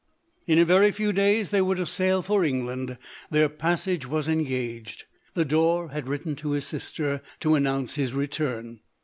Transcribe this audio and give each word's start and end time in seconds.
In 0.47 0.57
a 0.57 0.65
very 0.65 0.89
few 0.89 1.13
days 1.13 1.51
they 1.51 1.61
were 1.61 1.75
to 1.75 1.85
sail 1.85 2.23
for 2.23 2.43
Eng 2.43 2.65
land. 2.65 2.97
Their 3.29 3.47
passage 3.47 4.07
was 4.07 4.27
engaged. 4.27 5.05
Lodore 5.35 5.89
had 5.91 6.07
written 6.07 6.35
to 6.37 6.53
his 6.53 6.65
sister 6.65 7.21
to 7.41 7.53
announce 7.53 7.93
his 7.93 8.15
return. 8.15 8.79